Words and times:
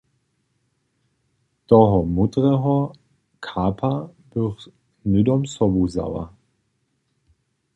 Toho 1.67 1.99
módreho 2.15 2.77
karpa 3.45 4.09
bych 4.31 4.55
hnydom 5.05 5.41
zaso 5.47 5.65
wzała. 5.85 6.25